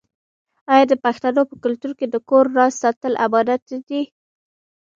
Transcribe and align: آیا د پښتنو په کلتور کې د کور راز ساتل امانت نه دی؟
آیا 0.73 0.85
د 0.89 0.93
پښتنو 1.05 1.41
په 1.49 1.55
کلتور 1.63 1.91
کې 1.99 2.05
د 2.09 2.15
کور 2.29 2.45
راز 2.57 2.73
ساتل 2.83 3.13
امانت 3.25 3.61
نه 3.71 3.79
دی؟ 3.87 4.01